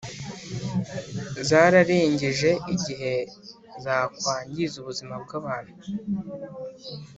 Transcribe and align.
zararengeje 1.49 2.51
igihe 2.73 3.13
zakwangiza 3.83 4.75
ubuzima 4.81 5.13
bw’abantu. 5.23 5.75